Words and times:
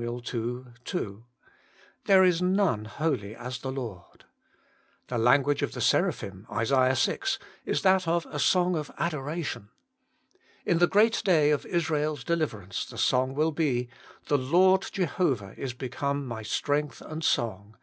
ii. 0.00 0.20
2), 0.84 1.24
'There 2.04 2.22
is 2.22 2.40
none 2.40 2.84
holy 2.84 3.34
as 3.34 3.58
the 3.58 3.72
Lord.' 3.72 4.26
The 5.08 5.18
language 5.18 5.60
of 5.60 5.72
the 5.72 5.80
Seraphim 5.80 6.46
(Isa. 6.48 6.94
vi.) 6.94 7.18
is 7.66 7.82
that 7.82 8.06
of 8.06 8.24
a 8.26 8.38
song 8.38 8.76
of 8.76 8.92
adoration. 8.96 9.70
In 10.64 10.78
the 10.78 10.86
great 10.86 11.20
day 11.24 11.50
of 11.50 11.66
Israel's 11.66 12.22
deliver 12.22 12.60
ance 12.62 12.84
the 12.86 12.96
song 12.96 13.34
will 13.34 13.50
be,' 13.50 13.88
The 14.28 14.38
Lord 14.38 14.86
Jehovah 14.92 15.54
is 15.56 15.74
become 15.74 16.24
my 16.24 16.42
strength 16.42 17.00
and 17.00 17.24
song. 17.24 17.76